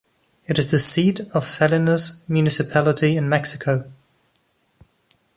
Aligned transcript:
It 0.47 0.57
is 0.57 0.71
the 0.71 0.79
seat 0.79 1.19
of 1.35 1.45
Salinas 1.45 2.25
municipality 2.27 3.15
in 3.17 3.29
Mexico. 3.29 3.85